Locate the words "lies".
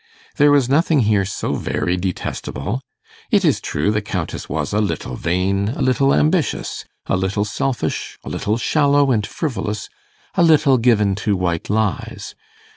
11.69-12.33